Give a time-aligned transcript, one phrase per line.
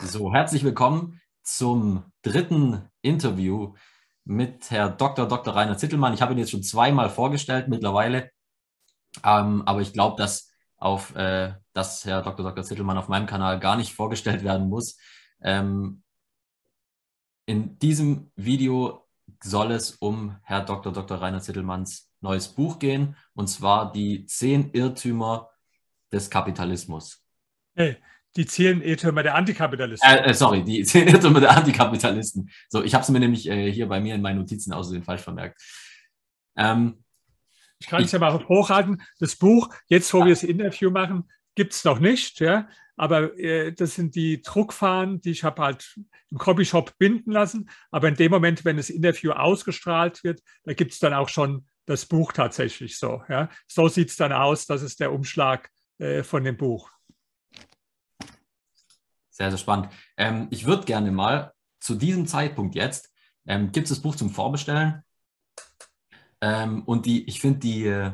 [0.00, 3.74] So, herzlich willkommen zum dritten Interview
[4.24, 5.26] mit Herr Dr.
[5.26, 5.56] Dr.
[5.56, 6.14] Rainer Zittelmann.
[6.14, 8.30] Ich habe ihn jetzt schon zweimal vorgestellt mittlerweile,
[9.24, 10.52] ähm, aber ich glaube, dass,
[11.16, 12.44] äh, dass Herr Dr.
[12.44, 12.62] Dr.
[12.62, 14.98] Zittelmann auf meinem Kanal gar nicht vorgestellt werden muss.
[15.42, 16.04] Ähm,
[17.46, 19.04] in diesem Video
[19.42, 20.92] soll es um Herr Dr.
[20.92, 21.20] Dr.
[21.20, 25.50] Rainer Zittelmanns neues Buch gehen, und zwar die zehn Irrtümer
[26.12, 27.24] des Kapitalismus.
[27.74, 27.96] Hey,
[28.36, 30.08] die zehn Irrtümer der Antikapitalisten.
[30.08, 32.50] Äh, äh, sorry, die zehn Irrtümer der Antikapitalisten.
[32.68, 35.22] So, ich habe es mir nämlich äh, hier bei mir in meinen Notizen außerdem falsch
[35.22, 35.60] vermerkt.
[36.56, 37.02] Ähm,
[37.80, 39.02] ich kann es ja mal hochhalten.
[39.18, 40.26] Das Buch, jetzt wo ja.
[40.26, 42.40] wir das Interview machen, gibt es noch nicht.
[42.40, 42.68] Ja?
[42.96, 45.98] Aber äh, das sind die Druckfahnen, die ich habe halt
[46.30, 47.70] im Copyshop binden lassen.
[47.90, 51.66] Aber in dem Moment, wenn das Interview ausgestrahlt wird, da gibt es dann auch schon
[51.86, 53.22] das Buch tatsächlich so.
[53.28, 53.48] Ja?
[53.66, 54.66] So sieht es dann aus.
[54.66, 56.90] Das ist der Umschlag äh, von dem Buch.
[59.38, 59.90] Sehr, sehr spannend.
[60.16, 63.12] Ähm, ich würde gerne mal zu diesem Zeitpunkt jetzt,
[63.46, 65.04] ähm, gibt es das Buch zum Vorbestellen.
[66.40, 68.12] Ähm, und die, ich finde die, äh,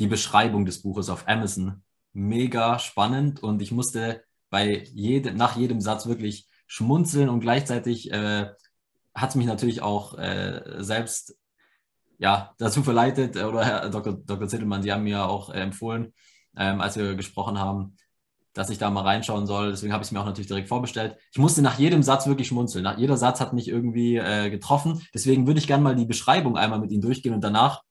[0.00, 5.80] die Beschreibung des Buches auf Amazon mega spannend und ich musste bei jede, nach jedem
[5.80, 8.50] Satz wirklich schmunzeln und gleichzeitig äh,
[9.14, 11.36] hat es mich natürlich auch äh, selbst
[12.18, 14.14] ja, dazu verleitet, äh, oder Herr Dr.
[14.14, 14.48] Dr.
[14.48, 16.12] Zittelmann, Sie haben mir auch äh, empfohlen,
[16.56, 17.96] ähm, als wir gesprochen haben,
[18.54, 19.70] dass ich da mal reinschauen soll.
[19.70, 21.18] Deswegen habe ich es mir auch natürlich direkt vorbestellt.
[21.32, 22.84] Ich musste nach jedem Satz wirklich schmunzeln.
[22.84, 25.02] Nach jeder Satz hat mich irgendwie äh, getroffen.
[25.12, 27.82] Deswegen würde ich gerne mal die Beschreibung einmal mit Ihnen durchgehen und danach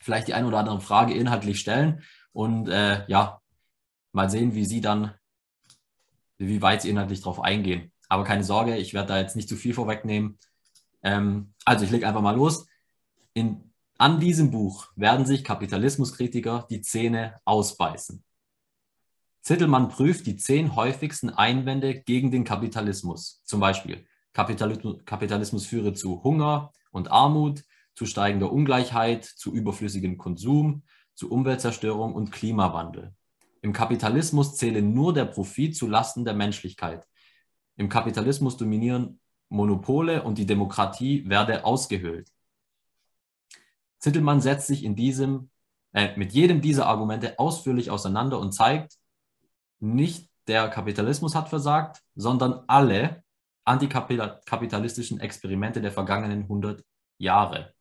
[0.00, 3.40] vielleicht die eine oder andere Frage inhaltlich stellen und äh, ja,
[4.12, 5.12] mal sehen, wie Sie dann,
[6.38, 7.92] wie weit Sie inhaltlich drauf eingehen.
[8.08, 10.38] Aber keine Sorge, ich werde da jetzt nicht zu viel vorwegnehmen.
[11.02, 12.66] Ähm, also ich lege einfach mal los.
[13.34, 18.24] In, an diesem Buch werden sich Kapitalismuskritiker die Zähne ausbeißen.
[19.42, 23.42] Zittelmann prüft die zehn häufigsten Einwände gegen den Kapitalismus.
[23.44, 31.30] Zum Beispiel, Kapitalismus, führe zu Hunger und Armut, zu steigender Ungleichheit, zu überflüssigem Konsum, zu
[31.30, 33.14] Umweltzerstörung und Klimawandel.
[33.62, 37.06] Im Kapitalismus zähle nur der Profit zu Lasten der Menschlichkeit.
[37.76, 42.30] Im Kapitalismus dominieren Monopole und die Demokratie werde ausgehöhlt.
[43.98, 45.50] Zittelmann setzt sich in diesem,
[45.92, 48.96] äh, mit jedem dieser Argumente ausführlich auseinander und zeigt,
[49.82, 53.24] nicht der Kapitalismus hat versagt, sondern alle
[53.64, 56.84] antikapitalistischen Experimente der vergangenen 100
[57.18, 57.74] Jahre.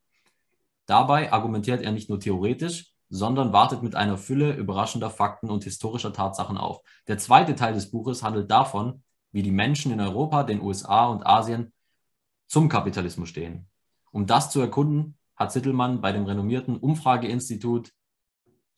[0.86, 6.14] Dabei argumentiert er nicht nur theoretisch, sondern wartet mit einer Fülle überraschender Fakten und historischer
[6.14, 6.82] Tatsachen auf.
[7.08, 11.26] Der zweite Teil des Buches handelt davon, wie die Menschen in Europa, den USA und
[11.26, 11.74] Asien
[12.48, 13.68] zum Kapitalismus stehen.
[14.12, 17.92] Um das zu erkunden, hat Zittelmann bei dem renommierten Umfrageinstitut,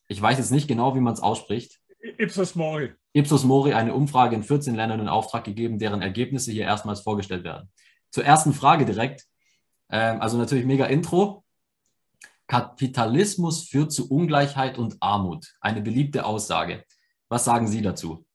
[0.08, 1.80] ich weiß jetzt nicht genau, wie man es ausspricht,
[2.18, 2.94] Ipsos Mori.
[3.14, 7.44] Ipsos Mori eine Umfrage in 14 Ländern in Auftrag gegeben, deren Ergebnisse hier erstmals vorgestellt
[7.44, 7.70] werden.
[8.10, 9.26] Zur ersten Frage direkt.
[9.90, 11.44] Ähm, also natürlich mega Intro.
[12.48, 15.54] Kapitalismus führt zu Ungleichheit und Armut.
[15.62, 16.84] Eine beliebte Aussage.
[17.30, 18.26] Was sagen Sie dazu?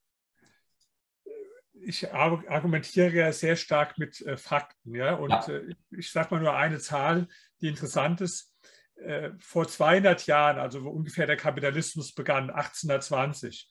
[1.81, 4.94] Ich argumentiere ja sehr stark mit äh, Fakten.
[4.94, 5.15] Ja?
[5.15, 5.49] Und ja.
[5.49, 7.27] Äh, ich sage mal nur eine Zahl,
[7.61, 8.55] die interessant ist.
[8.97, 13.69] Äh, vor 200 Jahren, also wo ungefähr der Kapitalismus begann, 1820,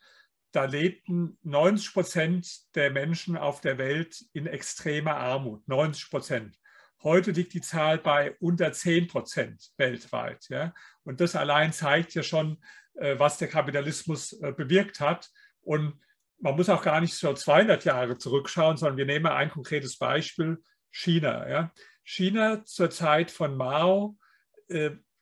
[0.51, 5.67] da lebten 90 Prozent der Menschen auf der Welt in extremer Armut.
[5.67, 6.57] 90 Prozent.
[7.03, 10.47] Heute liegt die Zahl bei unter 10 Prozent weltweit.
[10.49, 10.73] Ja?
[11.03, 12.57] Und das allein zeigt ja schon,
[12.95, 15.29] äh, was der Kapitalismus äh, bewirkt hat.
[15.61, 15.99] Und
[16.39, 20.63] man muss auch gar nicht so 200 Jahre zurückschauen, sondern wir nehmen ein konkretes Beispiel,
[20.91, 21.47] China.
[21.47, 21.71] Ja?
[22.03, 24.17] China zur Zeit von Mao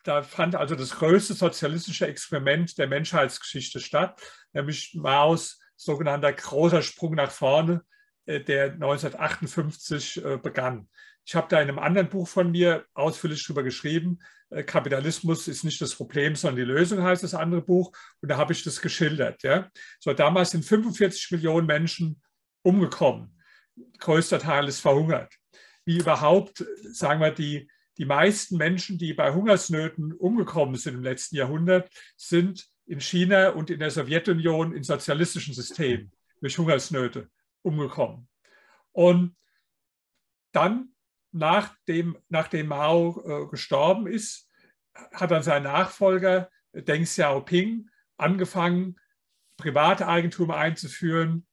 [0.06, 4.22] da fand also das größte sozialistische Experiment der Menschheitsgeschichte statt,
[4.54, 7.84] nämlich Maos sogenannter großer Sprung nach vorne,
[8.26, 10.88] äh, der 1958 äh, begann.
[11.26, 14.20] Ich habe da in einem anderen Buch von mir ausführlich darüber geschrieben.
[14.52, 17.92] Äh, Kapitalismus ist nicht das Problem, sondern die Lösung heißt das andere Buch.
[18.22, 19.42] Und da habe ich das geschildert.
[19.42, 19.70] Ja.
[20.00, 22.22] So, damals sind 45 Millionen Menschen
[22.62, 23.42] umgekommen.
[24.00, 25.34] Größter Teil ist verhungert.
[25.84, 31.38] Wie überhaupt, sagen wir, die, die meisten Menschen, die bei Hungersnöten umgekommen sind im letzten
[31.38, 36.12] Jahrhundert, sind in China und in der Sowjetunion in sozialistischen Systemen
[36.42, 37.30] durch Hungersnöte
[37.62, 38.28] umgekommen.
[38.92, 39.36] Und
[40.52, 40.94] dann,
[41.32, 44.50] nachdem, nachdem Mao äh, gestorben ist,
[45.14, 48.98] hat dann sein Nachfolger Deng Xiaoping angefangen,
[49.58, 51.48] Privateigentum einzuführen,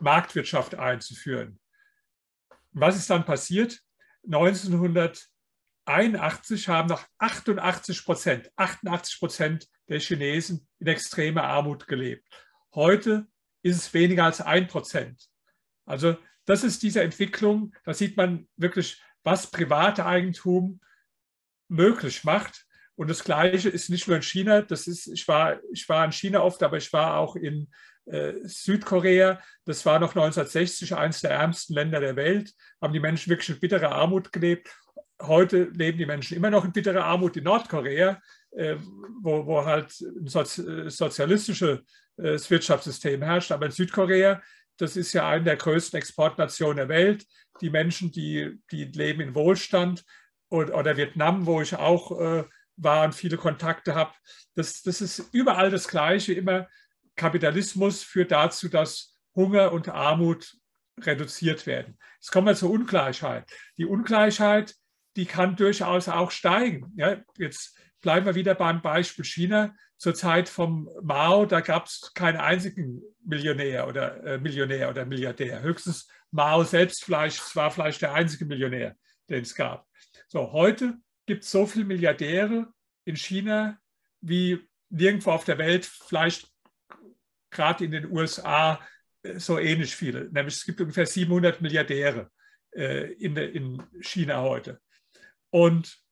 [0.00, 1.58] Marktwirtschaft einzuführen.
[2.72, 3.82] was ist dann passiert?
[4.24, 5.30] 1900
[5.86, 12.26] 81 haben noch 88 Prozent, 88 Prozent der Chinesen in extremer Armut gelebt.
[12.74, 13.26] Heute
[13.62, 15.28] ist es weniger als ein Prozent.
[15.84, 20.80] Also das ist diese Entwicklung, da sieht man wirklich, was private Eigentum
[21.68, 22.64] möglich macht.
[22.94, 26.12] Und das Gleiche ist nicht nur in China, das ist, ich war, ich war in
[26.12, 27.68] China oft, aber ich war auch in
[28.06, 29.40] äh, Südkorea.
[29.64, 33.60] Das war noch 1960 eines der ärmsten Länder der Welt, haben die Menschen wirklich in
[33.60, 34.74] bitterer Armut gelebt.
[35.22, 38.20] Heute leben die Menschen immer noch in bitterer Armut in Nordkorea,
[38.50, 38.76] äh,
[39.22, 40.26] wo, wo halt ein
[40.90, 41.80] sozialistisches
[42.18, 43.52] äh, Wirtschaftssystem herrscht.
[43.52, 44.42] Aber in Südkorea,
[44.76, 47.26] das ist ja eine der größten Exportnationen der Welt.
[47.60, 50.04] Die Menschen, die, die leben in Wohlstand.
[50.48, 52.44] Und, oder Vietnam, wo ich auch äh,
[52.76, 54.12] war und viele Kontakte habe.
[54.54, 56.34] Das, das ist überall das Gleiche.
[56.34, 56.68] Immer
[57.16, 60.56] Kapitalismus führt dazu, dass Hunger und Armut
[61.00, 61.98] reduziert werden.
[62.20, 63.50] Jetzt kommen wir zur Ungleichheit.
[63.76, 64.74] Die Ungleichheit,
[65.16, 66.92] die kann durchaus auch steigen.
[66.96, 69.74] Ja, jetzt bleiben wir wieder beim Beispiel China.
[69.98, 75.62] Zur Zeit vom Mao, da gab es keinen einzigen Millionär oder äh, Millionär oder Milliardär.
[75.62, 78.94] Höchstens Mao selbst vielleicht, war vielleicht der einzige Millionär,
[79.30, 79.86] den es gab.
[80.28, 82.68] So, heute gibt es so viele Milliardäre
[83.06, 83.78] in China
[84.20, 86.52] wie nirgendwo auf der Welt, vielleicht
[87.50, 88.78] gerade in den USA
[89.22, 90.30] äh, so ähnlich viele.
[90.30, 92.30] Nämlich es gibt ungefähr 700 Milliardäre
[92.72, 94.78] äh, in, in China heute.
[95.56, 96.02] Und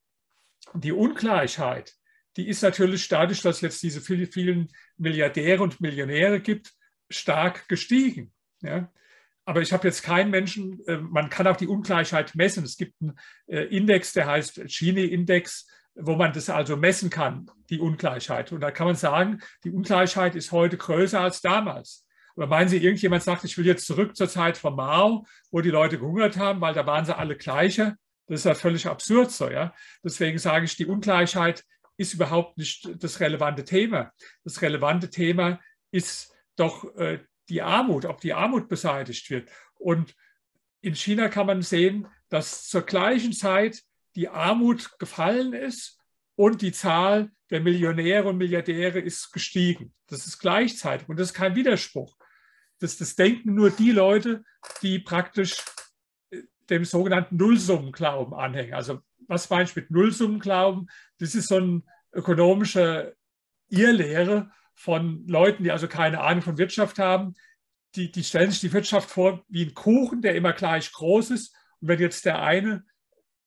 [0.72, 1.92] die Ungleichheit,
[2.38, 6.72] die ist natürlich dadurch, dass es jetzt diese vielen, vielen Milliardäre und Millionäre gibt,
[7.10, 8.32] stark gestiegen.
[8.62, 8.90] Ja?
[9.44, 12.64] Aber ich habe jetzt keinen Menschen, äh, man kann auch die Ungleichheit messen.
[12.64, 17.80] Es gibt einen äh, Index, der heißt Gini-Index, wo man das also messen kann, die
[17.80, 18.50] Ungleichheit.
[18.50, 22.06] Und da kann man sagen, die Ungleichheit ist heute größer als damals.
[22.34, 25.68] Oder meinen Sie, irgendjemand sagt, ich will jetzt zurück zur Zeit von Mao, wo die
[25.68, 27.98] Leute gehungert haben, weil da waren sie alle gleicher?
[28.26, 29.50] Das ist ja völlig absurd so.
[29.50, 29.74] Ja?
[30.02, 31.64] Deswegen sage ich, die Ungleichheit
[31.96, 34.12] ist überhaupt nicht das relevante Thema.
[34.42, 35.60] Das relevante Thema
[35.90, 39.48] ist doch äh, die Armut, ob die Armut beseitigt wird.
[39.74, 40.14] Und
[40.80, 43.82] in China kann man sehen, dass zur gleichen Zeit
[44.16, 45.98] die Armut gefallen ist
[46.36, 49.94] und die Zahl der Millionäre und Milliardäre ist gestiegen.
[50.08, 52.16] Das ist gleichzeitig und das ist kein Widerspruch.
[52.80, 54.44] Das, das denken nur die Leute,
[54.82, 55.56] die praktisch
[56.70, 58.74] dem sogenannten Nullsummenglauben anhängen.
[58.74, 60.88] Also was meine ich mit Nullsummenglauben?
[61.18, 61.82] Das ist so eine
[62.12, 63.16] ökonomische
[63.68, 67.34] Irrlehre von Leuten, die also keine Ahnung von Wirtschaft haben.
[67.94, 71.54] Die, die stellen sich die Wirtschaft vor wie ein Kuchen, der immer gleich groß ist.
[71.80, 72.84] Und wenn jetzt der eine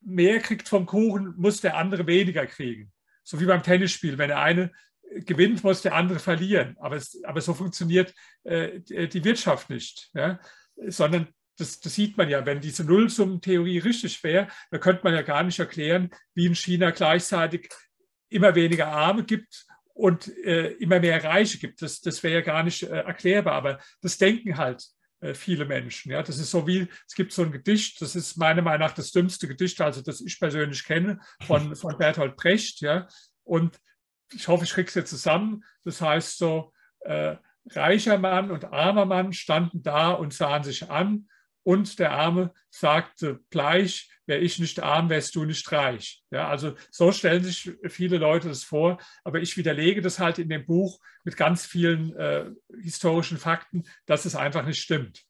[0.02, 2.92] mehr kriegt vom Kuchen, muss der andere weniger kriegen.
[3.24, 4.18] So wie beim Tennisspiel.
[4.18, 4.72] Wenn der eine
[5.26, 6.78] gewinnt, muss der andere verlieren.
[6.80, 8.14] Aber, es, aber so funktioniert
[8.44, 10.10] äh, die Wirtschaft nicht.
[10.14, 10.40] Ja?
[10.88, 15.22] Sondern das, das, sieht man ja, wenn diese Nullsummentheorie richtig wäre, dann könnte man ja
[15.22, 17.70] gar nicht erklären, wie in China gleichzeitig
[18.30, 21.82] immer weniger Arme gibt und äh, immer mehr Reiche gibt.
[21.82, 24.86] Das, das wäre ja gar nicht äh, erklärbar, aber das denken halt
[25.20, 26.12] äh, viele Menschen.
[26.12, 28.94] Ja, das ist so wie, es gibt so ein Gedicht, das ist meiner Meinung nach
[28.94, 32.82] das dümmste Gedicht, also das ich persönlich kenne, von, von Bertolt Brecht.
[32.82, 33.08] Ja,
[33.44, 33.80] und
[34.34, 35.64] ich hoffe, ich kriege es jetzt zusammen.
[35.84, 37.38] Das heißt so, äh,
[37.72, 41.28] reicher Mann und armer Mann standen da und sahen sich an
[41.68, 46.24] und der Arme sagte bleich, wäre ich nicht arm, wärst du nicht reich.
[46.32, 50.48] Ja, also so stellen sich viele Leute das vor, aber ich widerlege das halt in
[50.48, 52.50] dem Buch mit ganz vielen äh,
[52.82, 55.26] historischen Fakten, dass es einfach nicht stimmt.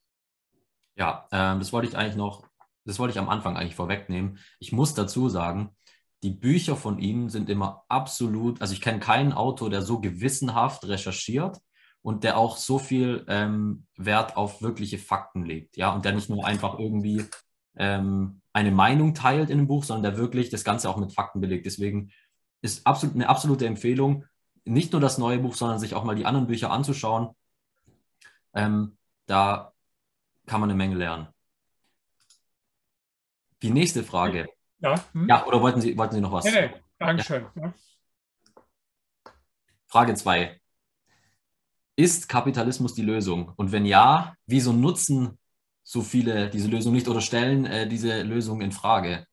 [0.96, 2.48] Ja, ähm, das wollte ich eigentlich noch,
[2.86, 4.38] das wollte ich am Anfang eigentlich vorwegnehmen.
[4.60, 5.76] Ich muss dazu sagen,
[6.22, 10.88] die Bücher von ihm sind immer absolut, also ich kenne keinen Autor, der so gewissenhaft
[10.88, 11.58] recherchiert
[12.08, 16.30] und der auch so viel ähm, Wert auf wirkliche Fakten legt, ja, und der nicht
[16.30, 17.26] nur einfach irgendwie
[17.76, 21.42] ähm, eine Meinung teilt in dem Buch, sondern der wirklich das Ganze auch mit Fakten
[21.42, 21.66] belegt.
[21.66, 22.14] Deswegen
[22.62, 24.24] ist absolut eine absolute Empfehlung,
[24.64, 27.36] nicht nur das neue Buch, sondern sich auch mal die anderen Bücher anzuschauen.
[28.54, 29.74] Ähm, da
[30.46, 31.28] kann man eine Menge lernen.
[33.64, 34.48] Die nächste Frage.
[34.80, 35.28] Ja, hm?
[35.28, 36.46] ja oder wollten Sie, wollten Sie noch was?
[36.46, 36.74] Nee, nee.
[37.00, 37.48] Dankeschön.
[37.56, 37.74] Ja.
[39.88, 40.58] Frage 2.
[42.00, 43.52] Ist Kapitalismus die Lösung?
[43.56, 45.40] Und wenn ja, wieso nutzen
[45.84, 49.26] so viele diese Lösung nicht oder stellen äh, diese Lösung in Frage?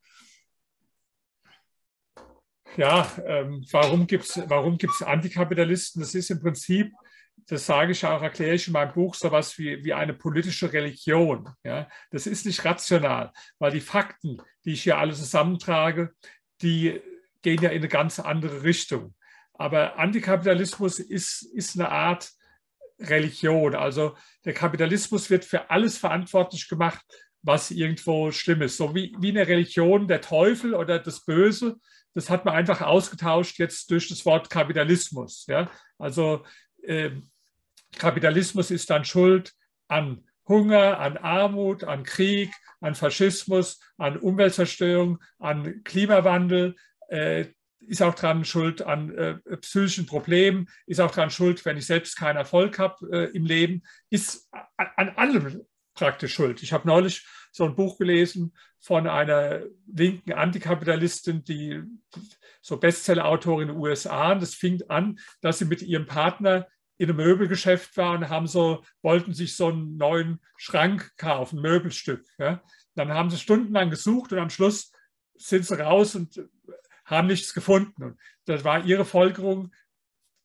[2.79, 6.01] Ja, ähm, warum gibt es warum gibt's Antikapitalisten?
[6.01, 6.91] Das ist im Prinzip,
[7.49, 10.73] das sage ich auch, erkläre ich in meinem Buch, so etwas wie, wie eine politische
[10.73, 11.51] Religion.
[11.65, 11.87] Ja?
[12.13, 16.15] Das ist nicht rational, weil die Fakten, die ich hier alle zusammentrage,
[16.63, 16.99] die
[17.43, 19.15] gehen ja in eine ganz andere Richtung.
[19.53, 22.33] Aber Antikapitalismus ist, ist eine Art
[22.99, 23.75] Religion.
[23.75, 27.05] Also der Kapitalismus wird für alles verantwortlich gemacht,
[27.43, 28.77] was irgendwo schlimm ist.
[28.77, 31.77] So wie, wie eine Religion, der Teufel oder das Böse,
[32.15, 35.47] das hat man einfach ausgetauscht jetzt durch das Wort Kapitalismus.
[35.49, 35.71] Ja?
[35.99, 36.45] Also
[36.83, 37.11] äh,
[37.99, 39.53] Kapitalismus ist dann schuld
[39.89, 46.77] an Hunger, an Armut, an Krieg, an Faschismus, an Umweltzerstörung, an Klimawandel,
[47.09, 47.47] äh,
[47.87, 52.17] ist auch daran schuld an äh, psychischen Problemen, ist auch daran schuld, wenn ich selbst
[52.17, 55.63] keinen Erfolg habe äh, im Leben, ist an, an allem
[55.95, 56.63] praktisch schuld.
[56.63, 61.83] Ich habe neulich so ein Buch gelesen von einer linken Antikapitalistin, die
[62.61, 64.33] so Bestseller-Autorin in den USA.
[64.33, 68.47] Und das fing an, dass sie mit ihrem Partner in einem Möbelgeschäft war und haben
[68.47, 72.25] so, wollten sich so einen neuen Schrank kaufen, Möbelstück.
[72.39, 72.63] Ja.
[72.95, 74.93] Dann haben sie stundenlang gesucht und am Schluss
[75.35, 76.45] sind sie raus und
[77.05, 78.03] haben nichts gefunden.
[78.03, 79.73] Und das war ihre Folgerung,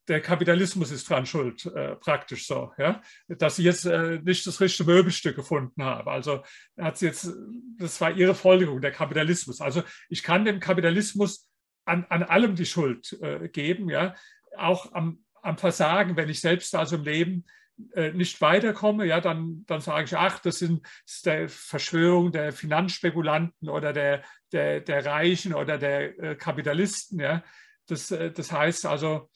[0.09, 3.01] der Kapitalismus ist dran schuld, äh, praktisch so, ja?
[3.27, 6.09] dass sie jetzt äh, nicht das richtige Möbelstück gefunden haben.
[6.09, 6.43] Also
[6.77, 7.31] hat sie jetzt,
[7.77, 9.61] das war ihre Folgerung, der Kapitalismus.
[9.61, 11.47] Also ich kann dem Kapitalismus
[11.85, 14.15] an, an allem die Schuld äh, geben, ja,
[14.57, 17.45] auch am, am Versagen, wenn ich selbst also im Leben
[17.93, 22.51] äh, nicht weiterkomme, ja, dann, dann sage ich, ach, das, sind, das der Verschwörung der
[22.51, 27.19] Finanzspekulanten oder der, der, der Reichen oder der äh, Kapitalisten.
[27.19, 27.43] Ja.
[27.87, 29.29] Das, äh, das heißt also,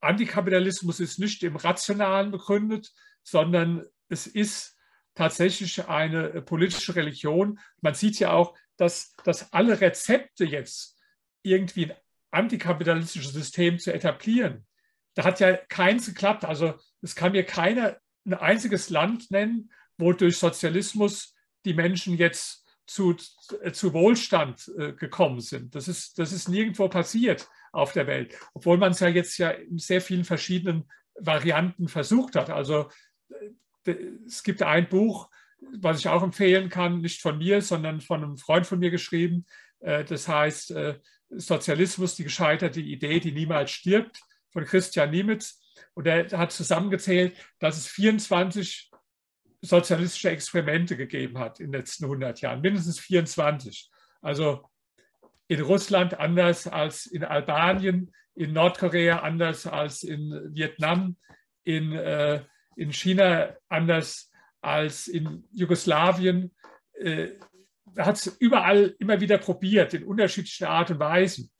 [0.00, 2.92] Antikapitalismus ist nicht im Rationalen begründet,
[3.22, 4.76] sondern es ist
[5.14, 7.58] tatsächlich eine politische Religion.
[7.80, 10.98] Man sieht ja auch, dass, dass alle Rezepte jetzt
[11.42, 11.96] irgendwie ein
[12.30, 14.66] antikapitalistisches System zu etablieren,
[15.14, 16.44] da hat ja keins geklappt.
[16.44, 22.62] Also es kann mir keiner ein einziges Land nennen, wo durch Sozialismus die Menschen jetzt
[22.86, 25.74] zu, zu Wohlstand äh, gekommen sind.
[25.74, 29.50] Das ist, das ist nirgendwo passiert auf der Welt, obwohl man es ja jetzt ja
[29.50, 32.50] in sehr vielen verschiedenen Varianten versucht hat.
[32.50, 32.90] Also
[33.86, 33.94] äh,
[34.26, 35.30] es gibt ein Buch,
[35.80, 39.46] was ich auch empfehlen kann, nicht von mir, sondern von einem Freund von mir geschrieben.
[39.80, 40.74] Äh, das heißt
[41.30, 44.20] Sozialismus, die gescheiterte Idee, die niemals stirbt,
[44.52, 45.60] von Christian Niemitz.
[45.94, 48.90] Und er hat zusammengezählt, dass es 24
[49.60, 53.90] sozialistische Experimente gegeben hat in den letzten 100 Jahren, mindestens 24.
[54.20, 54.68] Also
[55.48, 61.16] in Russland anders als in Albanien, in Nordkorea anders als in Vietnam,
[61.64, 62.42] in, äh,
[62.76, 64.30] in China anders
[64.60, 66.54] als in Jugoslawien.
[66.94, 67.32] Äh,
[67.98, 71.50] hat es überall immer wieder probiert, in unterschiedlichen Art und Weisen.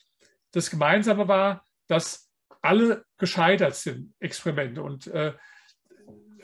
[0.51, 2.32] Das Gemeinsame war, dass
[2.63, 4.83] alle gescheitert sind, Experimente.
[4.83, 5.35] Und äh,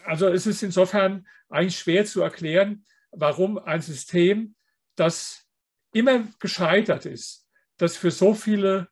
[0.04, 4.54] also es ist insofern eigentlich schwer zu erklären, warum ein System,
[4.96, 5.46] das
[5.92, 7.46] immer gescheitert ist,
[7.78, 8.88] das für so viele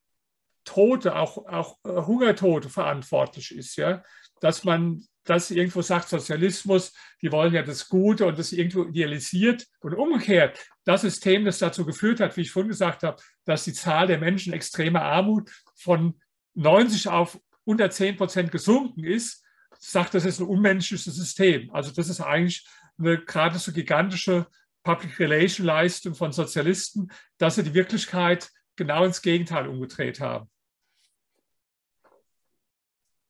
[0.64, 4.02] Tote, auch, auch äh, Hungertote verantwortlich ist, ja,
[4.40, 9.66] dass man das irgendwo sagt, Sozialismus, die wollen ja das Gute und das irgendwo idealisiert
[9.80, 10.58] und umgekehrt.
[10.84, 14.18] Das System, das dazu geführt hat, wie ich vorhin gesagt habe, dass die Zahl der
[14.18, 16.20] Menschen extremer Armut von
[16.56, 19.44] 90 auf unter 10 Prozent gesunken ist,
[19.78, 21.70] sagt, das ist ein unmenschliches System.
[21.72, 22.66] Also das ist eigentlich
[22.98, 24.46] eine gerade so gigantische
[24.82, 30.48] Public Relation Leistung von Sozialisten, dass sie die Wirklichkeit genau ins Gegenteil umgedreht haben.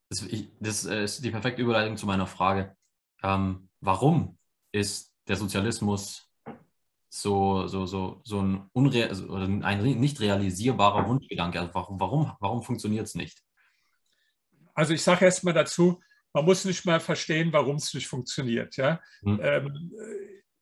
[0.09, 2.77] Das, ich, das äh, ist die perfekte Überleitung zu meiner Frage.
[3.23, 4.39] Ähm, warum
[4.71, 6.26] ist der Sozialismus
[7.09, 11.61] so, so, so, so ein, unreal, also ein nicht realisierbarer Wunschgedanke?
[11.61, 13.43] Also warum, warum, warum funktioniert es nicht?
[14.75, 16.01] Also ich sage erst mal dazu,
[16.33, 18.77] man muss nicht mal verstehen, warum es nicht funktioniert.
[18.77, 19.01] Ja?
[19.23, 19.41] Hm.
[19.43, 19.93] Ähm,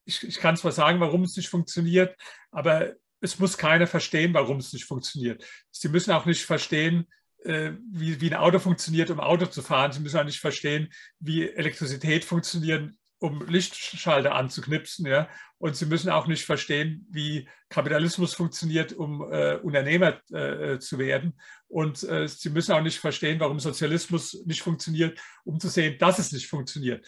[0.04, 2.16] ich, ich kann zwar sagen, warum es nicht funktioniert,
[2.52, 5.44] aber es muss keiner verstehen, warum es nicht funktioniert.
[5.70, 7.08] Sie müssen auch nicht verstehen,
[7.44, 9.92] äh, wie, wie ein Auto funktioniert, um Auto zu fahren.
[9.92, 12.92] Sie müssen auch nicht verstehen, wie Elektrizität funktioniert,
[13.24, 15.06] um Lichtschalter anzuknipsen.
[15.06, 15.28] Ja?
[15.56, 21.32] Und sie müssen auch nicht verstehen, wie Kapitalismus funktioniert, um äh, Unternehmer äh, zu werden.
[21.66, 26.18] Und äh, sie müssen auch nicht verstehen, warum Sozialismus nicht funktioniert, um zu sehen, dass
[26.18, 27.06] es nicht funktioniert.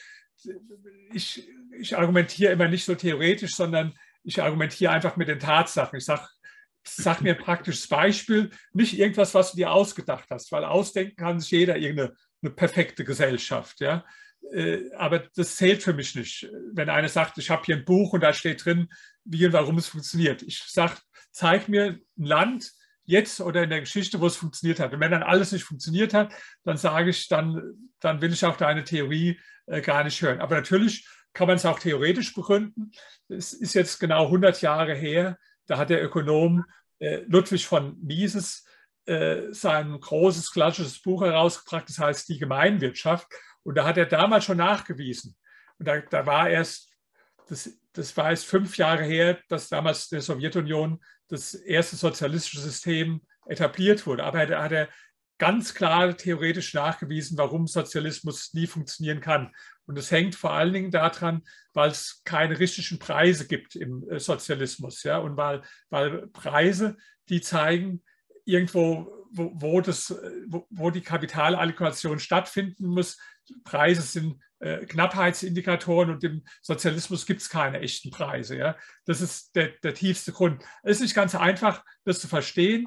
[1.13, 1.47] Ich,
[1.79, 3.93] ich argumentiere immer nicht so theoretisch, sondern
[4.25, 5.99] ich argumentiere einfach mit den Tatsachen.
[5.99, 6.27] Ich sage,
[6.83, 11.41] sag mir ein praktisches Beispiel, nicht irgendwas, was du dir ausgedacht hast, weil ausdenken kann
[11.41, 12.15] sich jeder irgendeine
[12.55, 13.81] perfekte Gesellschaft.
[13.81, 14.03] Ja?
[14.53, 16.49] Äh, aber das zählt für mich nicht.
[16.73, 18.89] Wenn einer sagt, ich habe hier ein Buch und da steht drin,
[19.25, 20.43] wie und warum es funktioniert.
[20.43, 20.97] Ich sage,
[21.31, 22.73] zeig mir ein Land
[23.05, 24.93] jetzt oder in der Geschichte, wo es funktioniert hat.
[24.93, 26.33] Und wenn dann alles nicht funktioniert hat,
[26.65, 30.41] dann sage ich, dann, dann will ich auch deine Theorie äh, gar nicht hören.
[30.41, 32.91] Aber natürlich kann man es auch theoretisch begründen.
[33.29, 36.65] Es ist jetzt genau 100 Jahre her, da hat der Ökonom
[36.99, 38.65] äh, Ludwig von Mises
[39.05, 43.29] äh, sein großes klassisches Buch herausgebracht, das heißt Die Gemeinwirtschaft.
[43.67, 45.35] Und da hat er damals schon nachgewiesen.
[45.79, 46.95] Und da, da war erst,
[47.49, 53.23] das, das war erst fünf Jahre her, dass damals der Sowjetunion das erste sozialistische System
[53.47, 54.23] etabliert wurde.
[54.23, 54.89] Aber da hat er
[55.39, 59.53] ganz klar theoretisch nachgewiesen, warum Sozialismus nie funktionieren kann.
[59.87, 61.43] Und es hängt vor allen Dingen daran,
[61.73, 65.03] weil es keine richtigen Preise gibt im äh, Sozialismus.
[65.03, 65.19] Ja?
[65.19, 66.97] Und weil, weil Preise,
[67.29, 68.05] die zeigen,
[68.47, 70.15] irgendwo, wo, wo, das,
[70.47, 73.19] wo, wo die Kapitalallokation stattfinden muss.
[73.65, 78.57] Preise sind äh, Knappheitsindikatoren und im Sozialismus gibt es keine echten Preise.
[78.57, 78.77] Ja?
[79.05, 80.63] Das ist der, der tiefste Grund.
[80.83, 82.87] Es ist nicht ganz einfach, das zu verstehen.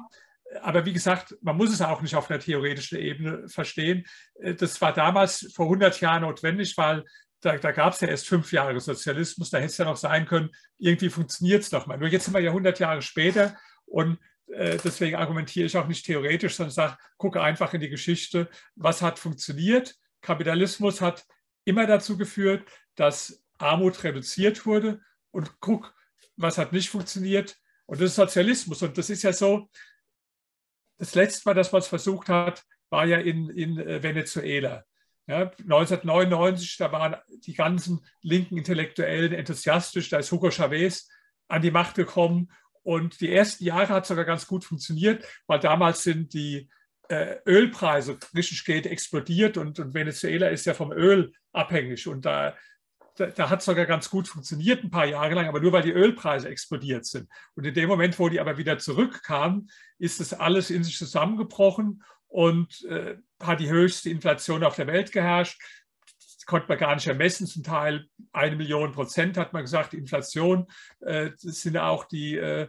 [0.62, 4.04] Aber wie gesagt, man muss es auch nicht auf einer theoretischen Ebene verstehen.
[4.40, 7.04] Äh, das war damals vor 100 Jahren notwendig, weil
[7.40, 9.50] da, da gab es ja erst fünf Jahre Sozialismus.
[9.50, 11.98] Da hätte es ja noch sein können, irgendwie funktioniert es noch mal.
[11.98, 14.16] Nur jetzt sind wir ja 100 Jahre später und äh,
[14.50, 19.18] deswegen argumentiere ich auch nicht theoretisch, sondern sage, gucke einfach in die Geschichte, was hat
[19.18, 19.96] funktioniert.
[20.22, 21.24] Kapitalismus hat
[21.64, 25.94] immer dazu geführt, dass Armut reduziert wurde und guck,
[26.36, 27.56] was hat nicht funktioniert.
[27.86, 28.82] Und das ist Sozialismus.
[28.82, 29.68] Und das ist ja so,
[30.98, 34.84] das letzte Mal, dass man es versucht hat, war ja in, in äh, Venezuela.
[35.26, 41.08] Ja, 1999, da waren die ganzen linken Intellektuellen enthusiastisch, da ist Hugo Chavez
[41.46, 42.50] an die Macht gekommen
[42.82, 46.68] und die ersten Jahre hat es sogar ganz gut funktioniert, weil damals sind die
[47.08, 52.06] äh, Ölpreise richtig geht explodiert und, und, Venezuela ist ja vom Öl abhängig.
[52.06, 52.54] Und da,
[53.16, 55.82] da, da hat es sogar ganz gut funktioniert ein paar Jahre lang, aber nur weil
[55.82, 57.28] die Ölpreise explodiert sind.
[57.54, 59.68] Und in dem Moment, wo die aber wieder zurückkamen,
[59.98, 65.10] ist das alles in sich zusammengebrochen und äh, hat die höchste Inflation auf der Welt
[65.10, 65.60] geherrscht
[66.50, 67.46] konnte man gar nicht ermessen.
[67.46, 70.66] Zum Teil eine Million Prozent hat man gesagt, Inflation.
[71.00, 72.68] Äh, das sind auch die äh,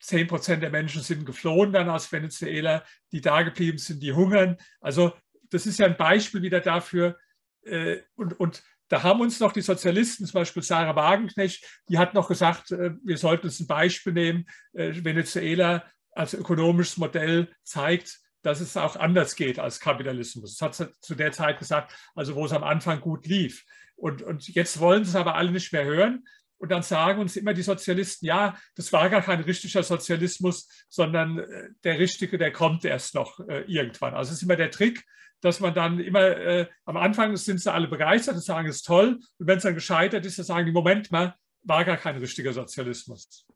[0.00, 4.56] 10 Prozent der Menschen sind geflohen dann aus Venezuela, die da geblieben sind, die hungern.
[4.80, 5.12] Also
[5.50, 7.18] das ist ja ein Beispiel wieder dafür.
[7.62, 12.14] Äh, und, und da haben uns noch die Sozialisten, zum Beispiel Sarah Wagenknecht, die hat
[12.14, 14.46] noch gesagt, äh, wir sollten uns ein Beispiel nehmen.
[14.72, 20.56] Äh, Venezuela als ökonomisches Modell zeigt, dass es auch anders geht als Kapitalismus.
[20.56, 23.64] Das hat sie zu der Zeit gesagt, also wo es am Anfang gut lief.
[23.96, 26.24] Und, und jetzt wollen sie es aber alle nicht mehr hören.
[26.58, 31.38] Und dann sagen uns immer die Sozialisten, ja, das war gar kein richtiger Sozialismus, sondern
[31.38, 34.14] äh, der richtige, der kommt erst noch äh, irgendwann.
[34.14, 35.04] Also es ist immer der Trick,
[35.40, 38.86] dass man dann immer, äh, am Anfang sind sie alle begeistert und sagen, es ist
[38.86, 39.18] toll.
[39.38, 42.52] Und wenn es dann gescheitert ist, dann sagen die, Moment mal, war gar kein richtiger
[42.52, 43.46] Sozialismus.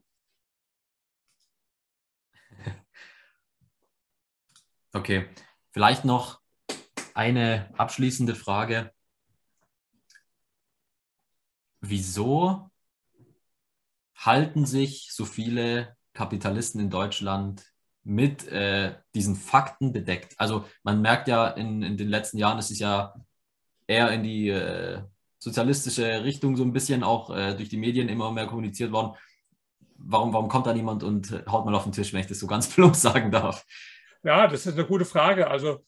[4.96, 5.26] Okay,
[5.72, 6.40] vielleicht noch
[7.14, 8.92] eine abschließende Frage.
[11.80, 12.70] Wieso
[14.14, 17.64] halten sich so viele Kapitalisten in Deutschland
[18.04, 20.34] mit äh, diesen Fakten bedeckt?
[20.38, 23.14] Also man merkt ja in, in den letzten Jahren, es ist ja
[23.88, 25.02] eher in die äh,
[25.40, 29.16] sozialistische Richtung so ein bisschen auch äh, durch die Medien immer mehr kommuniziert worden.
[29.96, 32.46] Warum, warum kommt da niemand und haut mal auf den Tisch, wenn ich das so
[32.46, 33.66] ganz plump sagen darf?
[34.24, 35.48] Ja, das ist eine gute Frage.
[35.48, 35.84] Also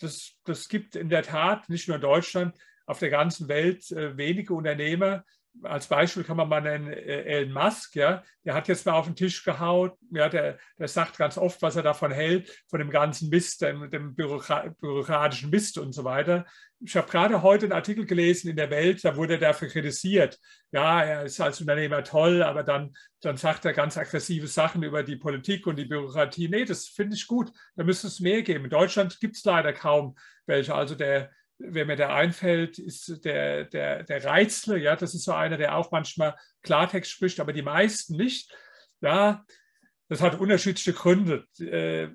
[0.00, 4.16] das, das gibt in der Tat nicht nur in Deutschland, auf der ganzen Welt äh,
[4.16, 5.24] wenige Unternehmer.
[5.62, 9.06] Als Beispiel kann man mal nennen äh, Elon Musk, ja, der hat jetzt mal auf
[9.06, 12.90] den Tisch gehauen, ja, der, der sagt ganz oft, was er davon hält, von dem
[12.90, 16.46] ganzen Mist, dem, dem bürokratischen Mist und so weiter.
[16.80, 20.38] Ich habe gerade heute einen Artikel gelesen in der Welt, da wurde er dafür kritisiert.
[20.72, 25.02] Ja, er ist als Unternehmer toll, aber dann, dann sagt er ganz aggressive Sachen über
[25.02, 26.48] die Politik und die Bürokratie.
[26.48, 27.52] Nee, das finde ich gut.
[27.76, 28.64] Da müsste es mehr geben.
[28.64, 30.74] In Deutschland gibt es leider kaum welche.
[30.74, 34.78] Also der, wer mir da einfällt, ist der, der, der Reizle.
[34.78, 38.52] Ja, das ist so einer, der auch manchmal Klartext spricht, aber die meisten nicht.
[39.00, 39.44] Ja,
[40.08, 41.46] das hat unterschiedliche Gründe.
[41.58, 42.08] Äh,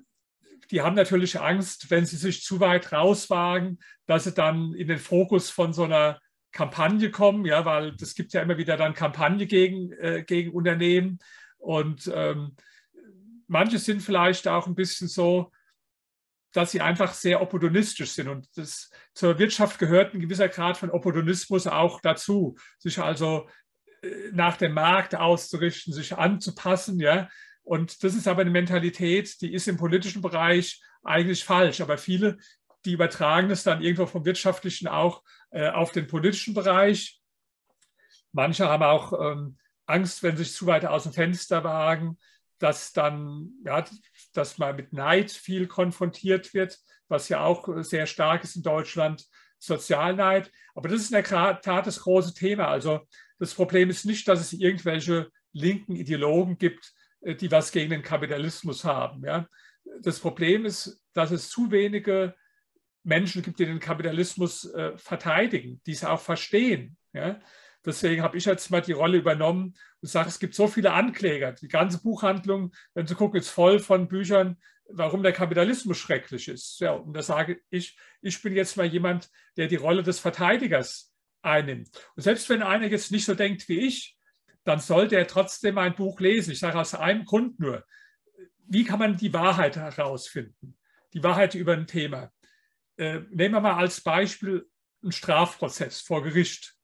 [0.70, 4.98] die haben natürlich Angst, wenn sie sich zu weit rauswagen, dass sie dann in den
[4.98, 6.20] Fokus von so einer
[6.52, 11.18] Kampagne kommen, ja, weil es gibt ja immer wieder dann Kampagne gegen, äh, gegen Unternehmen.
[11.58, 12.56] Und ähm,
[13.46, 15.52] manche sind vielleicht auch ein bisschen so,
[16.56, 18.28] dass sie einfach sehr opportunistisch sind.
[18.28, 23.46] Und das, zur Wirtschaft gehört ein gewisser Grad von Opportunismus auch dazu, sich also
[24.00, 26.98] äh, nach dem Markt auszurichten, sich anzupassen.
[26.98, 27.28] Ja?
[27.62, 31.82] Und das ist aber eine Mentalität, die ist im politischen Bereich eigentlich falsch.
[31.82, 32.38] Aber viele,
[32.86, 37.20] die übertragen es dann irgendwo vom wirtschaftlichen auch äh, auf den politischen Bereich.
[38.32, 42.16] Manche haben auch ähm, Angst, wenn sie sich zu weit aus dem Fenster wagen,
[42.58, 43.84] dass dann, ja,
[44.32, 49.24] dass man mit Neid viel konfrontiert wird, was ja auch sehr stark ist in Deutschland,
[49.58, 50.50] Sozialneid.
[50.74, 52.68] Aber das ist in der Tat das große Thema.
[52.68, 53.00] Also
[53.38, 58.02] das Problem ist nicht, dass es irgendwelche linken Ideologen gibt, äh, die was gegen den
[58.02, 59.24] Kapitalismus haben.
[59.24, 59.48] Ja.
[60.02, 62.34] Das Problem ist, dass es zu wenige
[63.02, 66.96] Menschen gibt, die den Kapitalismus äh, verteidigen, die es auch verstehen.
[67.12, 67.40] Ja.
[67.86, 71.52] Deswegen habe ich jetzt mal die Rolle übernommen und sage, es gibt so viele Ankläger.
[71.52, 74.56] Die ganze Buchhandlung, wenn Sie gucken, ist voll von Büchern
[74.88, 76.80] warum der Kapitalismus schrecklich ist.
[76.80, 81.12] Ja, und da sage ich, ich bin jetzt mal jemand, der die Rolle des Verteidigers
[81.42, 81.90] einnimmt.
[82.14, 84.16] Und selbst wenn einer jetzt nicht so denkt wie ich,
[84.64, 86.52] dann sollte er trotzdem ein Buch lesen.
[86.52, 87.84] Ich sage aus einem Grund nur,
[88.68, 90.76] wie kann man die Wahrheit herausfinden?
[91.12, 92.32] Die Wahrheit über ein Thema.
[92.96, 94.68] Äh, nehmen wir mal als Beispiel
[95.02, 96.75] einen Strafprozess vor Gericht.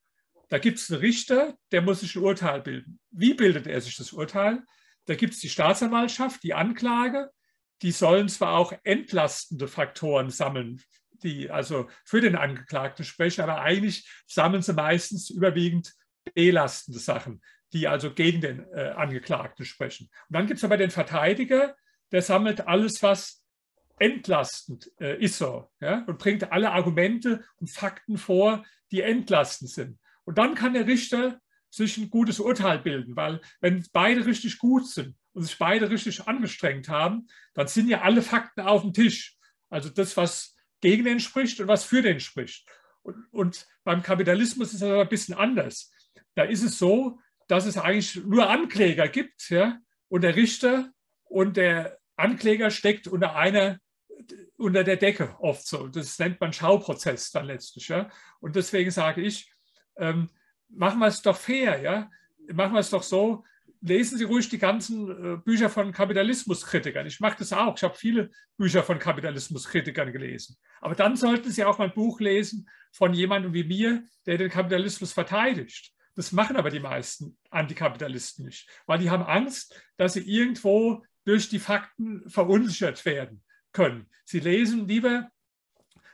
[0.52, 3.00] Da gibt es einen Richter, der muss sich ein Urteil bilden.
[3.10, 4.62] Wie bildet er sich das Urteil?
[5.06, 7.30] Da gibt es die Staatsanwaltschaft, die Anklage,
[7.80, 10.82] die sollen zwar auch entlastende Faktoren sammeln,
[11.22, 15.94] die also für den Angeklagten sprechen, aber eigentlich sammeln sie meistens überwiegend
[16.34, 17.40] belastende Sachen,
[17.72, 20.10] die also gegen den äh, Angeklagten sprechen.
[20.28, 21.74] Und dann gibt es aber den Verteidiger,
[22.10, 23.42] der sammelt alles, was
[23.98, 29.98] entlastend äh, ist so, ja, und bringt alle Argumente und Fakten vor, die entlastend sind.
[30.32, 34.88] Und dann kann der Richter sich ein gutes Urteil bilden, weil wenn beide richtig gut
[34.88, 39.36] sind und sich beide richtig angestrengt haben, dann sind ja alle Fakten auf dem Tisch.
[39.68, 42.66] Also das, was gegen den spricht und was für den spricht.
[43.02, 45.92] Und, und beim Kapitalismus ist es aber ein bisschen anders.
[46.34, 50.90] Da ist es so, dass es eigentlich nur Ankläger gibt, ja, und der Richter
[51.24, 53.80] und der Ankläger steckt unter einer
[54.56, 55.88] unter der Decke oft so.
[55.88, 57.88] Das nennt man Schauprozess dann letztlich.
[57.88, 58.08] Ja?
[58.40, 59.52] Und deswegen sage ich,
[59.96, 60.28] ähm,
[60.68, 62.10] machen wir es doch fair, ja?
[62.52, 63.44] Machen wir es doch so,
[63.80, 67.06] lesen Sie ruhig die ganzen äh, Bücher von Kapitalismuskritikern.
[67.06, 67.76] Ich mache das auch.
[67.76, 70.56] Ich habe viele Bücher von Kapitalismuskritikern gelesen.
[70.80, 74.50] Aber dann sollten Sie auch mal ein Buch lesen von jemandem wie mir, der den
[74.50, 75.92] Kapitalismus verteidigt.
[76.14, 81.48] Das machen aber die meisten Antikapitalisten nicht, weil die haben Angst, dass sie irgendwo durch
[81.48, 84.06] die Fakten verunsichert werden können.
[84.24, 85.30] Sie lesen lieber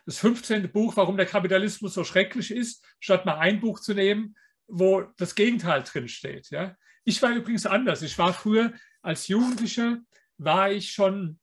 [0.08, 0.72] das 15.
[0.72, 4.34] Buch, warum der Kapitalismus so schrecklich ist, statt mal ein Buch zu nehmen,
[4.66, 6.48] wo das Gegenteil drin steht.
[6.48, 6.74] Ja?
[7.04, 8.00] Ich war übrigens anders.
[8.00, 9.98] Ich war früher als Jugendlicher,
[10.38, 11.38] war ich schon,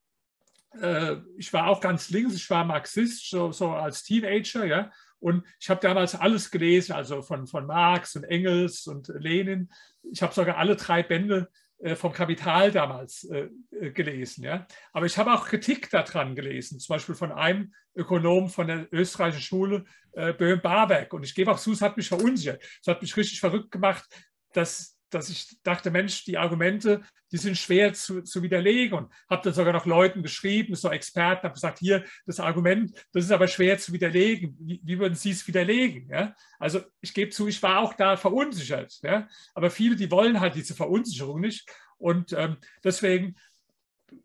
[0.82, 4.92] äh, ich war auch ganz links, ich war Marxist, so, so als Teenager, ja.
[5.20, 9.70] Und ich habe damals alles gelesen, also von, von Marx und Engels und Lenin.
[10.12, 11.52] Ich habe sogar alle drei Bände
[11.94, 14.66] vom Kapital damals äh, äh, gelesen.
[14.94, 19.44] Aber ich habe auch Kritik daran gelesen, zum Beispiel von einem Ökonom von der österreichischen
[19.44, 21.14] Schule, Böhm-Barwerk.
[21.14, 22.64] Und ich gebe auch zu, es hat mich verunsichert.
[22.82, 24.06] Es hat mich richtig verrückt gemacht,
[24.54, 27.02] dass dass ich dachte, Mensch, die Argumente,
[27.32, 28.98] die sind schwer zu, zu widerlegen.
[28.98, 33.24] Und habe dann sogar noch Leuten geschrieben, so Experten, habe gesagt, hier, das Argument, das
[33.24, 34.58] ist aber schwer zu widerlegen.
[34.60, 36.10] Wie, wie würden Sie es widerlegen?
[36.10, 36.36] Ja?
[36.60, 39.00] Also ich gebe zu, ich war auch da verunsichert.
[39.04, 39.28] Ja?
[39.54, 41.70] Aber viele, die wollen halt diese Verunsicherung nicht.
[41.98, 43.36] Und ähm, deswegen,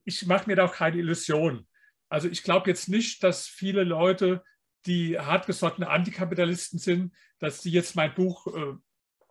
[0.04, 1.68] ich mache mir da auch keine Illusionen.
[2.08, 4.42] Also ich glaube jetzt nicht, dass viele Leute,
[4.86, 8.74] die hartgesottene Antikapitalisten sind, dass die jetzt mein Buch äh,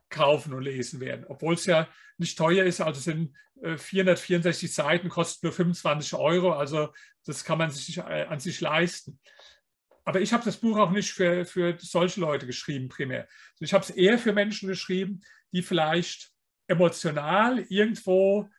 [0.09, 2.81] kaufen und lesen werden, obwohl es ja nicht teuer ist.
[2.81, 6.53] Also sind 464 äh, Seiten, kostet nur 25 Euro.
[6.53, 6.93] Also
[7.25, 9.19] das kann man sich äh, an sich leisten.
[10.05, 13.27] Aber ich habe das Buch auch nicht für, für solche Leute geschrieben, primär.
[13.53, 16.31] Also ich habe es eher für Menschen geschrieben, die vielleicht
[16.67, 18.49] emotional irgendwo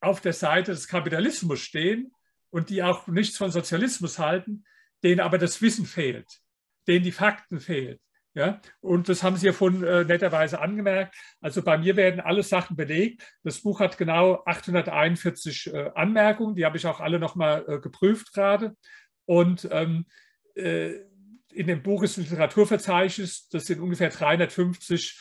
[0.00, 2.12] auf der Seite des Kapitalismus stehen
[2.50, 4.64] und die auch nichts von Sozialismus halten,
[5.02, 6.40] denen aber das Wissen fehlt,
[6.86, 7.98] denen die Fakten fehlen
[8.34, 11.14] ja, und das haben Sie ja von äh, netterweise angemerkt.
[11.40, 13.22] Also bei mir werden alle Sachen belegt.
[13.44, 16.56] Das Buch hat genau 841 äh, Anmerkungen.
[16.56, 18.76] Die habe ich auch alle nochmal äh, geprüft gerade.
[19.24, 20.06] Und ähm,
[20.56, 20.94] äh,
[21.52, 23.48] in dem Buch ist ein Literaturverzeichnis.
[23.50, 25.16] Das sind ungefähr 350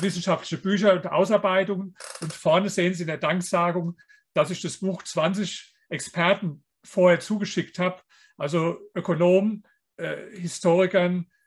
[0.00, 1.96] wissenschaftliche Bücher und Ausarbeitungen.
[2.20, 3.96] Und vorne sehen Sie in der Danksagung,
[4.34, 8.02] dass ich das Buch 20 Experten vorher zugeschickt habe.
[8.36, 9.64] Also Ökonomen,
[9.96, 11.37] äh, Historikern, äh,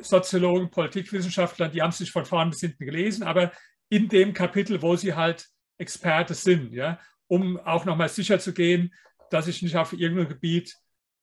[0.00, 3.52] Soziologen, Politikwissenschaftler, die haben es nicht von vorn bis hinten gelesen, aber
[3.88, 5.46] in dem Kapitel, wo sie halt
[5.78, 6.98] Experte sind, ja,
[7.28, 8.94] um auch nochmal sicher zu gehen,
[9.30, 10.74] dass ich nicht auf irgendeinem Gebiet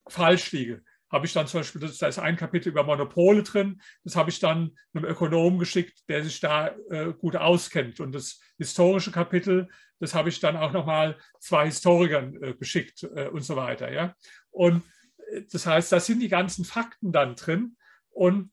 [0.07, 0.83] falsch liege.
[1.11, 4.39] Habe ich dann zum Beispiel, da ist ein Kapitel über Monopole drin, das habe ich
[4.39, 7.99] dann einem Ökonomen geschickt, der sich da äh, gut auskennt.
[7.99, 13.27] Und das historische Kapitel, das habe ich dann auch nochmal zwei Historikern äh, geschickt äh,
[13.27, 13.91] und so weiter.
[13.91, 14.15] Ja?
[14.49, 14.83] Und
[15.31, 17.77] äh, das heißt, da sind die ganzen Fakten dann drin.
[18.13, 18.51] Und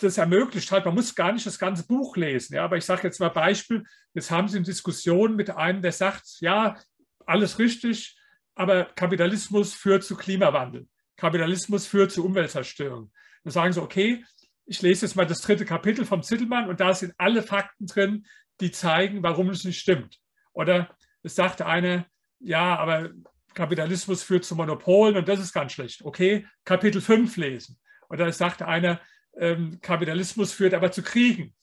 [0.00, 2.54] das ermöglicht halt, man muss gar nicht das ganze Buch lesen.
[2.54, 5.92] Ja, aber ich sage jetzt mal Beispiel, jetzt haben Sie eine Diskussion mit einem, der
[5.92, 6.76] sagt, ja,
[7.24, 8.16] alles richtig,
[8.54, 10.86] aber Kapitalismus führt zu Klimawandel.
[11.16, 13.10] Kapitalismus führt zu Umweltzerstörung.
[13.44, 14.24] Dann sagen Sie, okay,
[14.66, 18.26] ich lese jetzt mal das dritte Kapitel vom Zittelmann und da sind alle Fakten drin,
[18.60, 20.18] die zeigen, warum es nicht stimmt.
[20.52, 22.06] Oder es sagt einer,
[22.38, 23.10] ja, aber
[23.54, 26.02] Kapitalismus führt zu Monopolen und das ist ganz schlecht.
[26.04, 27.78] Okay, Kapitel 5 lesen.
[28.08, 29.00] Oder es sagt einer,
[29.36, 31.54] ähm, Kapitalismus führt aber zu Kriegen.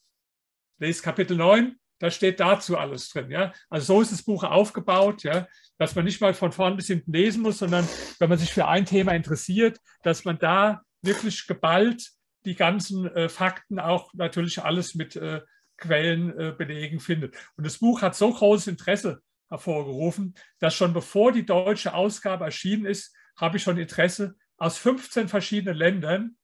[0.80, 3.32] Lest Kapitel 9, da steht dazu alles drin.
[3.32, 3.54] Ja?
[3.70, 5.48] Also so ist das Buch aufgebaut, ja?
[5.78, 7.88] dass man nicht mal von vorn bis hinten lesen muss, sondern
[8.20, 12.12] wenn man sich für ein Thema interessiert, dass man da wirklich geballt
[12.46, 15.42] die ganzen äh, Fakten auch natürlich alles mit äh,
[15.78, 17.36] Quellen äh, belegen findet.
[17.56, 22.86] Und das Buch hat so großes Interesse hervorgerufen, dass schon bevor die deutsche Ausgabe erschienen
[22.86, 26.38] ist, habe ich schon Interesse aus 15 verschiedenen Ländern,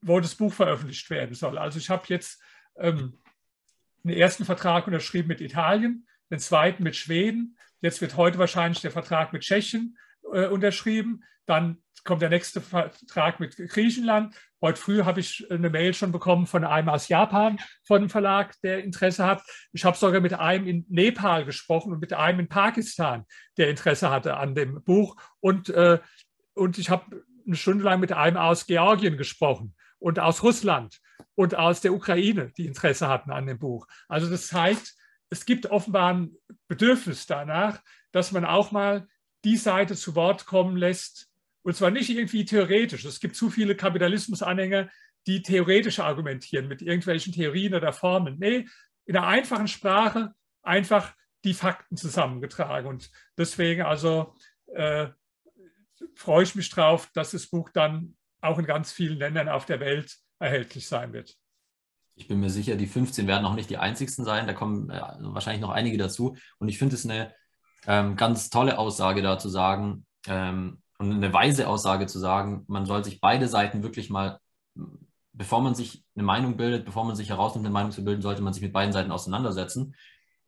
[0.00, 1.58] wo das Buch veröffentlicht werden soll.
[1.58, 2.42] Also ich habe jetzt
[2.78, 3.18] ähm,
[4.02, 7.58] den ersten Vertrag unterschrieben mit Italien, den zweiten mit Schweden.
[7.82, 9.98] Jetzt wird heute wahrscheinlich der Vertrag mit Tschechien
[10.32, 11.24] äh, unterschrieben.
[11.44, 14.34] Dann kommt der nächste Vertrag mit Griechenland.
[14.62, 18.58] Heute früh habe ich eine Mail schon bekommen von einem aus Japan, von einem Verlag,
[18.62, 19.42] der Interesse hat.
[19.72, 23.26] Ich habe sogar mit einem in Nepal gesprochen und mit einem in Pakistan,
[23.58, 25.16] der Interesse hatte an dem Buch.
[25.40, 25.98] Und, äh,
[26.54, 31.00] und ich habe eine Stunde lang mit einem aus Georgien gesprochen und aus Russland
[31.34, 33.86] und aus der Ukraine, die Interesse hatten an dem Buch.
[34.08, 34.94] Also das zeigt,
[35.30, 36.36] es gibt offenbar ein
[36.68, 37.80] Bedürfnis danach,
[38.12, 39.08] dass man auch mal
[39.44, 41.28] die Seite zu Wort kommen lässt,
[41.62, 43.04] und zwar nicht irgendwie theoretisch.
[43.04, 44.88] Es gibt zu viele Kapitalismusanhänger,
[45.26, 48.38] die theoretisch argumentieren mit irgendwelchen Theorien oder Formeln.
[48.38, 48.66] Nee,
[49.04, 50.32] in einer einfachen Sprache
[50.62, 51.12] einfach
[51.44, 52.88] die Fakten zusammengetragen.
[52.88, 54.34] Und deswegen also
[54.74, 55.08] äh,
[56.14, 59.80] freue ich mich drauf, dass das Buch dann auch in ganz vielen Ländern auf der
[59.80, 61.36] Welt erhältlich sein wird.
[62.14, 64.46] Ich bin mir sicher, die 15 werden auch nicht die einzigsten sein.
[64.46, 66.36] Da kommen äh, wahrscheinlich noch einige dazu.
[66.58, 67.32] Und ich finde es eine
[67.86, 72.86] ähm, ganz tolle Aussage da zu sagen ähm, und eine weise Aussage zu sagen, man
[72.86, 74.40] soll sich beide Seiten wirklich mal,
[75.32, 78.42] bevor man sich eine Meinung bildet, bevor man sich herausnimmt, eine Meinung zu bilden, sollte
[78.42, 79.94] man sich mit beiden Seiten auseinandersetzen.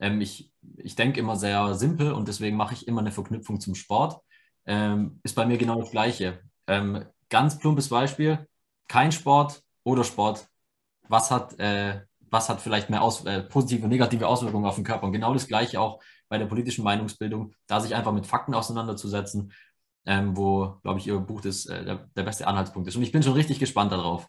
[0.01, 3.75] Ähm, ich ich denke immer sehr simpel und deswegen mache ich immer eine Verknüpfung zum
[3.75, 4.21] Sport.
[4.67, 6.41] Ähm, ist bei mir genau das Gleiche.
[6.67, 8.47] Ähm, ganz plumpes Beispiel,
[8.89, 10.47] kein Sport oder Sport.
[11.09, 14.85] Was hat, äh, was hat vielleicht mehr aus, äh, positive und negative Auswirkungen auf den
[14.85, 15.07] Körper?
[15.07, 19.53] Und genau das Gleiche auch bei der politischen Meinungsbildung, da sich einfach mit Fakten auseinanderzusetzen,
[20.07, 22.97] ähm, wo, glaube ich, Ihr Buch das, äh, der, der beste Anhaltspunkt ist.
[22.97, 24.27] Und ich bin schon richtig gespannt darauf.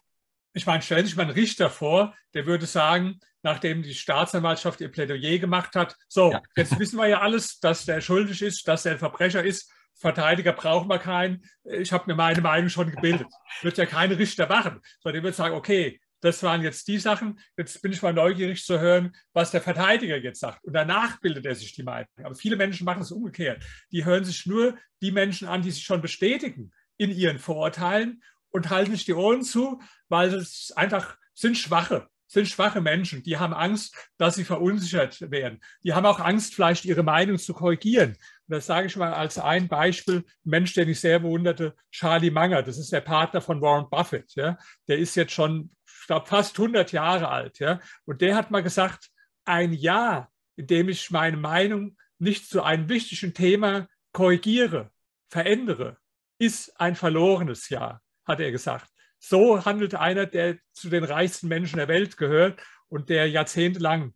[0.54, 4.80] Ich meine, stellen Sie sich mal einen Richter vor, der würde sagen, nachdem die Staatsanwaltschaft
[4.80, 6.42] ihr Plädoyer gemacht hat, so, ja.
[6.56, 10.52] jetzt wissen wir ja alles, dass der schuldig ist, dass der ein Verbrecher ist, Verteidiger
[10.52, 11.44] brauchen wir keinen.
[11.64, 13.28] Ich habe mir meine Meinung schon gebildet.
[13.62, 17.40] Wird ja keine Richter machen, sondern wird sagen, okay, das waren jetzt die Sachen.
[17.56, 20.64] Jetzt bin ich mal neugierig zu hören, was der Verteidiger jetzt sagt.
[20.64, 22.08] Und danach bildet er sich die Meinung.
[22.22, 23.64] Aber viele Menschen machen es umgekehrt.
[23.90, 28.70] Die hören sich nur die Menschen an, die sich schon bestätigen in ihren Vorurteilen und
[28.70, 33.52] halten sich die Ohren zu, weil es einfach sind Schwache sind schwache Menschen, die haben
[33.52, 35.60] Angst, dass sie verunsichert werden.
[35.84, 38.16] Die haben auch Angst, vielleicht ihre Meinung zu korrigieren.
[38.52, 40.24] Das sage ich mal als ein Beispiel.
[40.44, 44.34] Mensch, den ich sehr bewunderte, Charlie Munger, das ist der Partner von Warren Buffett.
[44.34, 44.58] Ja.
[44.88, 47.58] Der ist jetzt schon, ich glaube, fast 100 Jahre alt.
[47.60, 47.80] Ja.
[48.04, 49.08] Und der hat mal gesagt,
[49.46, 54.90] ein Jahr, in dem ich meine Meinung nicht zu einem wichtigen Thema korrigiere,
[55.30, 55.96] verändere,
[56.38, 58.90] ist ein verlorenes Jahr, hat er gesagt.
[59.18, 64.12] So handelt einer, der zu den reichsten Menschen der Welt gehört und der jahrzehntelang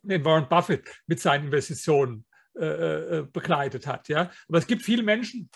[0.00, 2.24] den Warren Buffett mit seinen Investitionen
[2.58, 4.08] äh, äh, begleitet hat.
[4.08, 4.30] Ja?
[4.48, 5.50] Aber es gibt viele Menschen,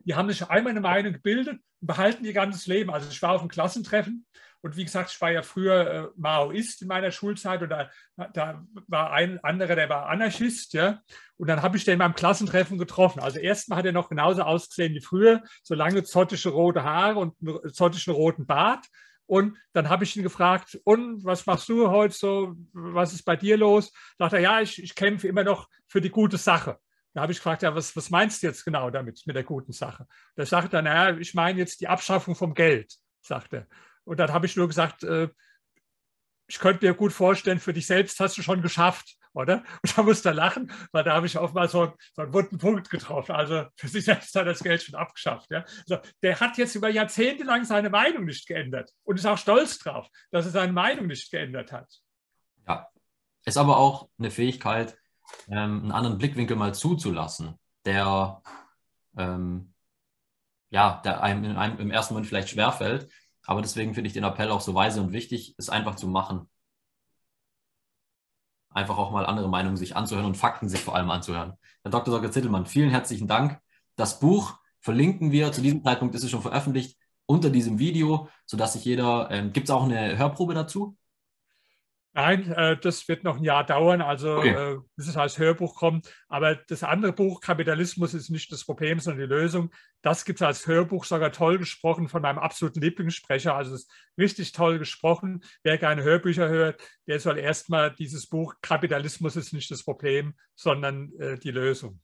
[0.00, 2.90] die haben sich einmal eine Meinung gebildet und behalten ihr ganzes Leben.
[2.90, 4.26] Also ich war auf einem Klassentreffen
[4.62, 7.88] und wie gesagt, ich war ja früher äh, Maoist in meiner Schulzeit und da,
[8.32, 11.02] da, war ein anderer, der war Anarchist, ja.
[11.36, 13.20] Und dann habe ich den meinem Klassentreffen getroffen.
[13.20, 17.34] Also erstmal hat er noch genauso ausgesehen wie früher, so lange zottische rote Haare und
[17.40, 18.86] einen zottischen roten Bart.
[19.26, 22.54] Und dann habe ich ihn gefragt, und was machst du heute so?
[22.72, 23.92] Was ist bei dir los?
[24.18, 26.78] Da Sagt er, ja, ich, ich kämpfe immer noch für die gute Sache.
[27.12, 29.72] Da habe ich gefragt, ja, was, was meinst du jetzt genau damit, mit der guten
[29.72, 30.06] Sache?
[30.34, 33.66] Da sagt er, naja, ich meine jetzt die Abschaffung vom Geld, sagt er.
[34.04, 35.28] Und dann habe ich nur gesagt, äh,
[36.46, 39.62] ich könnte mir gut vorstellen, für dich selbst hast du schon geschafft, oder?
[39.82, 42.90] Und da musste er lachen, weil da habe ich mal so, so einen wunden Punkt
[42.90, 43.32] getroffen.
[43.32, 45.50] Also für sich selbst hat das Geld schon abgeschafft.
[45.50, 45.64] Ja?
[45.88, 49.78] Also der hat jetzt über Jahrzehnte lang seine Meinung nicht geändert und ist auch stolz
[49.78, 51.88] drauf, dass er seine Meinung nicht geändert hat.
[52.66, 52.88] Ja,
[53.44, 54.96] ist aber auch eine Fähigkeit,
[55.48, 58.42] ähm, einen anderen Blickwinkel mal zuzulassen, der,
[59.16, 59.74] ähm,
[60.70, 63.12] ja, der einem, einem im ersten Moment vielleicht schwerfällt,
[63.44, 66.48] aber deswegen finde ich den Appell auch so weise und wichtig, es einfach zu machen.
[68.76, 71.54] Einfach auch mal andere Meinungen sich anzuhören und Fakten sich vor allem anzuhören.
[71.82, 72.14] Herr Dr.
[72.14, 72.30] Dr.
[72.30, 73.58] Zittelmann, vielen herzlichen Dank.
[73.96, 78.74] Das Buch verlinken wir, zu diesem Zeitpunkt ist es schon veröffentlicht, unter diesem Video, sodass
[78.74, 80.94] sich jeder, ähm, gibt es auch eine Hörprobe dazu?
[82.16, 84.48] Nein, äh, das wird noch ein Jahr dauern, also okay.
[84.48, 86.10] äh, bis es als Hörbuch kommt.
[86.28, 89.70] Aber das andere Buch, Kapitalismus, ist nicht das Problem, sondern die Lösung.
[90.00, 93.54] Das gibt es als Hörbuch sogar toll gesprochen von meinem absoluten Lieblingssprecher.
[93.54, 95.44] Also es ist richtig toll gesprochen.
[95.62, 101.12] Wer gerne Hörbücher hört, der soll erstmal dieses Buch Kapitalismus ist nicht das Problem, sondern
[101.18, 102.00] äh, die Lösung.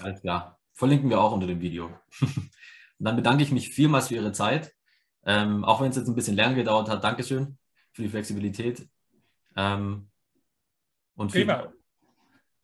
[0.00, 0.58] Alles klar.
[0.72, 1.90] Verlinken wir auch unter dem Video.
[2.22, 2.40] Und
[2.98, 4.72] dann bedanke ich mich vielmals für Ihre Zeit.
[5.26, 7.04] Ähm, auch wenn es jetzt ein bisschen länger gedauert hat.
[7.04, 7.58] Dankeschön
[7.92, 8.88] für die Flexibilität.
[9.56, 10.08] Ähm,
[11.14, 11.72] und Prima.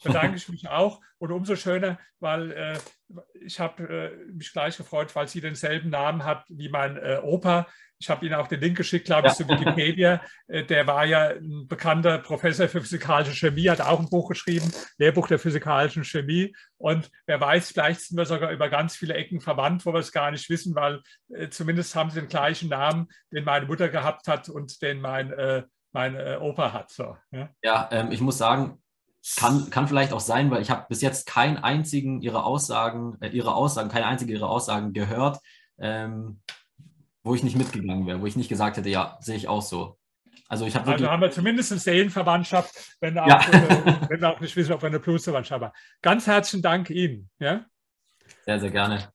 [0.03, 1.01] Bedanke ich mich auch.
[1.19, 2.79] Und umso schöner, weil äh,
[3.41, 7.67] ich habe äh, mich gleich gefreut, weil sie denselben Namen hat wie mein äh, Opa.
[8.01, 9.45] Ich habe Ihnen auch den Link geschickt, glaube ich, ja.
[9.45, 10.21] zu Wikipedia.
[10.51, 14.73] Äh, der war ja ein bekannter Professor für physikalische Chemie, hat auch ein Buch geschrieben,
[14.97, 16.55] Lehrbuch der physikalischen Chemie.
[16.79, 20.11] Und wer weiß, vielleicht sind wir sogar über ganz viele Ecken verwandt, wo wir es
[20.11, 21.03] gar nicht wissen, weil
[21.35, 25.33] äh, zumindest haben sie den gleichen Namen, den meine Mutter gehabt hat und den mein
[25.33, 25.65] äh,
[25.99, 26.91] mein äh, Opa hat.
[26.91, 28.81] So, ja, ja ähm, ich muss sagen,
[29.37, 33.29] kann, kann vielleicht auch sein, weil ich habe bis jetzt keinen einzigen ihrer Aussagen, äh,
[33.31, 35.41] ihre Aussagen, keine einzige ihrer Aussagen gehört,
[35.79, 36.41] ähm,
[37.25, 39.99] wo ich nicht mitgegangen wäre, wo ich nicht gesagt hätte, ja, sehe ich auch so.
[40.49, 43.41] Also ich habe Also haben wir zumindest eine Seelenverwandtschaft, wenn, auch, ja.
[43.41, 45.73] äh, wenn wir auch nicht wissen, ob wir eine Blutsverwandtschaft haben.
[46.01, 47.29] Ganz herzlichen Dank Ihnen.
[47.41, 47.67] Ja?
[48.45, 49.13] Sehr, sehr gerne.